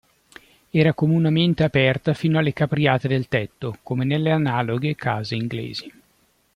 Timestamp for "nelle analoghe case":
4.03-5.35